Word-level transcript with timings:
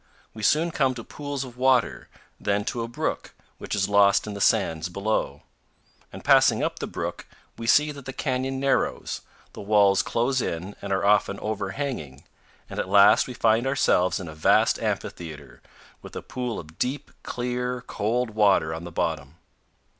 We 0.33 0.41
soon 0.41 0.71
come 0.71 0.95
to 0.95 1.03
pools 1.03 1.43
of 1.43 1.57
water; 1.57 2.09
then 2.39 2.65
to 2.65 2.81
a 2.81 2.87
brook, 2.87 3.35
which 3.59 3.75
is 3.75 3.87
lost 3.87 4.25
in 4.25 4.33
the 4.33 4.41
sands 4.41 4.89
below; 4.89 5.43
and 6.11 6.23
passing 6.25 6.63
up 6.63 6.79
the 6.79 6.87
brook, 6.87 7.27
we 7.55 7.67
see 7.67 7.91
that 7.91 8.05
the 8.05 8.11
canyon 8.11 8.59
narrows, 8.59 9.21
the 9.53 9.61
walls 9.61 10.01
close 10.01 10.41
in 10.41 10.75
and 10.81 10.91
are 10.91 11.05
often 11.05 11.39
overhanging, 11.39 12.23
and 12.67 12.79
at 12.79 12.89
last 12.89 13.27
we 13.27 13.35
find 13.35 13.67
ourselves 13.67 14.19
in 14.19 14.27
a 14.27 14.33
vast 14.33 14.79
amphitheater, 14.79 15.61
with 16.01 16.15
a 16.15 16.23
pool 16.23 16.57
of 16.59 16.79
deep, 16.79 17.11
clear, 17.21 17.81
cold 17.81 18.31
water 18.31 18.73
on 18.73 18.85
the 18.85 18.91
bottom. 18.91 19.35